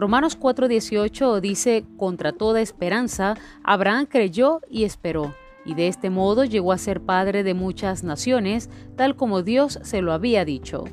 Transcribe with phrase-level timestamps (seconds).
[0.00, 5.34] Romanos 4:18 dice, contra toda esperanza, Abraham creyó y esperó,
[5.66, 10.00] y de este modo llegó a ser padre de muchas naciones, tal como Dios se
[10.00, 10.84] lo había dicho.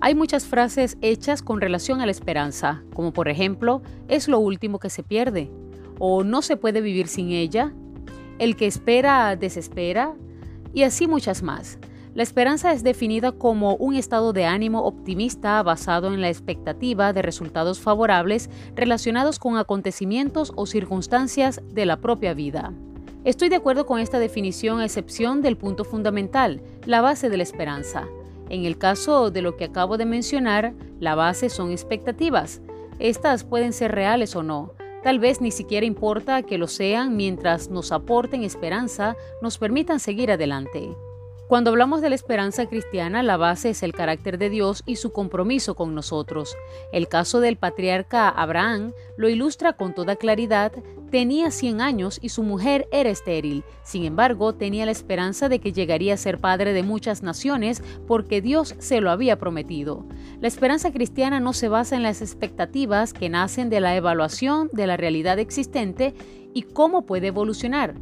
[0.00, 4.78] Hay muchas frases hechas con relación a la esperanza, como por ejemplo, es lo último
[4.78, 5.50] que se pierde,
[5.98, 7.74] o no se puede vivir sin ella,
[8.38, 10.14] el que espera desespera,
[10.72, 11.78] y así muchas más.
[12.14, 17.22] La esperanza es definida como un estado de ánimo optimista basado en la expectativa de
[17.22, 22.72] resultados favorables relacionados con acontecimientos o circunstancias de la propia vida.
[23.24, 27.42] Estoy de acuerdo con esta definición a excepción del punto fundamental, la base de la
[27.42, 28.06] esperanza.
[28.48, 32.60] En el caso de lo que acabo de mencionar, la base son expectativas.
[33.00, 34.70] Estas pueden ser reales o no.
[35.02, 40.30] Tal vez ni siquiera importa que lo sean mientras nos aporten esperanza, nos permitan seguir
[40.30, 40.94] adelante.
[41.46, 45.12] Cuando hablamos de la esperanza cristiana, la base es el carácter de Dios y su
[45.12, 46.56] compromiso con nosotros.
[46.90, 50.72] El caso del patriarca Abraham lo ilustra con toda claridad.
[51.10, 53.62] Tenía 100 años y su mujer era estéril.
[53.82, 58.40] Sin embargo, tenía la esperanza de que llegaría a ser padre de muchas naciones porque
[58.40, 60.06] Dios se lo había prometido.
[60.40, 64.86] La esperanza cristiana no se basa en las expectativas que nacen de la evaluación de
[64.86, 66.14] la realidad existente
[66.54, 67.94] y cómo puede evolucionar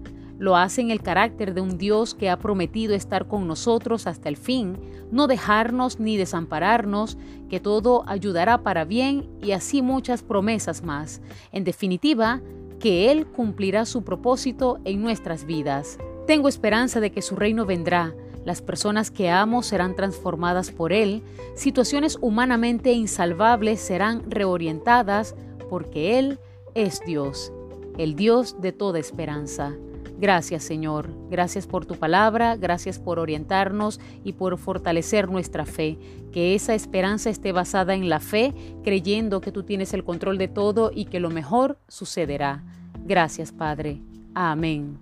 [0.42, 4.28] lo hace en el carácter de un Dios que ha prometido estar con nosotros hasta
[4.28, 4.76] el fin,
[5.12, 7.16] no dejarnos ni desampararnos,
[7.48, 11.22] que todo ayudará para bien y así muchas promesas más.
[11.52, 12.42] En definitiva,
[12.80, 15.98] que Él cumplirá su propósito en nuestras vidas.
[16.26, 18.12] Tengo esperanza de que su reino vendrá,
[18.44, 21.22] las personas que amo serán transformadas por Él,
[21.54, 25.36] situaciones humanamente insalvables serán reorientadas
[25.70, 26.40] porque Él
[26.74, 27.52] es Dios,
[27.96, 29.76] el Dios de toda esperanza.
[30.22, 35.98] Gracias Señor, gracias por tu palabra, gracias por orientarnos y por fortalecer nuestra fe.
[36.30, 40.46] Que esa esperanza esté basada en la fe, creyendo que tú tienes el control de
[40.46, 42.62] todo y que lo mejor sucederá.
[43.04, 44.00] Gracias Padre.
[44.32, 45.00] Amén.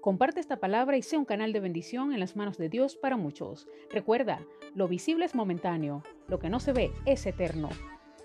[0.00, 3.16] Comparte esta palabra y sea un canal de bendición en las manos de Dios para
[3.16, 3.66] muchos.
[3.90, 4.38] Recuerda,
[4.72, 7.70] lo visible es momentáneo, lo que no se ve es eterno.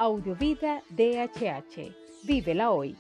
[0.01, 1.93] Audiovida DHH.
[2.23, 2.95] Vívela hoy.